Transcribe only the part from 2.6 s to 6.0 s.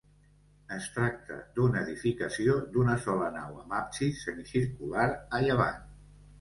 d'una sola nau amb absis semicircular a llevant.